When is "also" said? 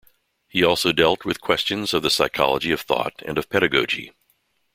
0.63-0.91